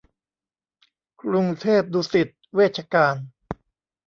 [1.21, 3.15] กรุงเทพดุสิตเวชการ